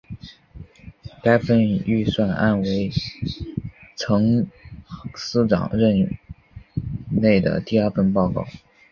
[1.21, 2.89] 该份预算案为
[3.95, 4.49] 曾
[5.13, 6.17] 司长任
[7.11, 8.47] 内的第二份报告。